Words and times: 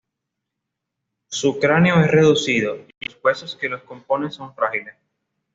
Su 1.29 1.59
cráneo 1.59 1.99
es 2.01 2.09
reducido, 2.09 2.75
y 2.99 3.05
los 3.05 3.19
huesos 3.23 3.55
que 3.55 3.69
lo 3.69 3.85
componen 3.85 4.31
son 4.31 4.55
frágiles. 4.55 4.95